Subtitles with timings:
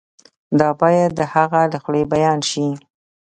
[0.59, 2.67] دا باید د هغه له خولې بیان شي.